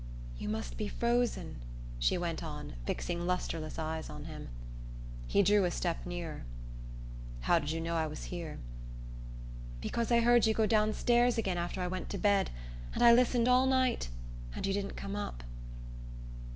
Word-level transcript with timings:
"You 0.39 0.49
must 0.49 0.77
be 0.77 0.87
frozen," 0.87 1.57
she 1.99 2.17
went 2.17 2.43
on, 2.43 2.73
fixing 2.87 3.27
lustreless 3.27 3.77
eyes 3.77 4.09
on 4.09 4.25
him. 4.25 4.49
He 5.27 5.43
drew 5.43 5.63
a 5.63 5.69
step 5.69 6.07
nearer. 6.07 6.43
"How 7.41 7.59
did 7.59 7.69
you 7.69 7.79
know 7.79 7.93
I 7.95 8.07
was 8.07 8.23
here?" 8.33 8.57
"Because 9.79 10.11
I 10.11 10.21
heard 10.21 10.47
you 10.47 10.55
go 10.55 10.65
down 10.65 10.93
stairs 10.95 11.37
again 11.37 11.59
after 11.59 11.81
I 11.81 11.87
went 11.87 12.09
to 12.09 12.17
bed, 12.17 12.49
and 12.95 13.03
I 13.03 13.13
listened 13.13 13.47
all 13.47 13.67
night, 13.67 14.09
and 14.55 14.65
you 14.65 14.73
didn't 14.73 14.95
come 14.97 15.15
up." 15.15 15.43